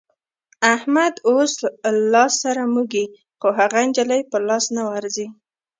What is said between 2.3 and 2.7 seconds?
سره